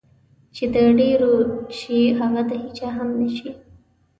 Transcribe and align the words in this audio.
چې 0.55 0.63
د 0.73 0.75
ډېرو 0.99 1.31
شي 1.77 1.99
هغه 2.19 2.41
د 2.49 2.51
هېچا 2.63 2.89
هم 2.97 3.09
نشي. 3.19 3.49